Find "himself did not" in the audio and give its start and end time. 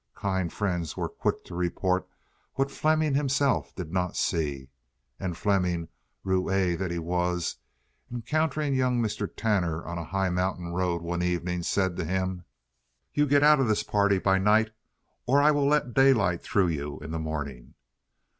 3.13-4.17